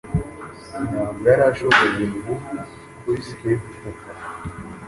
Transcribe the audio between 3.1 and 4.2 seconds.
scape kuva